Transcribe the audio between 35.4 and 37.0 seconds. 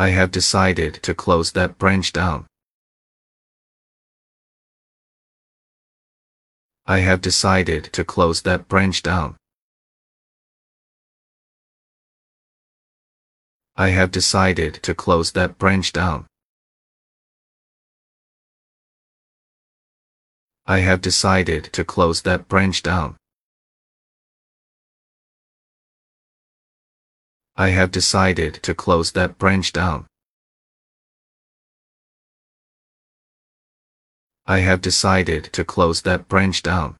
to close that branch down.